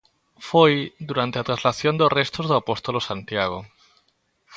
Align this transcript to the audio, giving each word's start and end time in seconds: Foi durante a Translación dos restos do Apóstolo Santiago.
Foi 0.49 0.73
durante 1.09 1.37
a 1.37 1.47
Translación 1.49 1.93
dos 1.97 2.13
restos 2.19 2.45
do 2.47 2.55
Apóstolo 2.61 2.99
Santiago. 3.09 3.59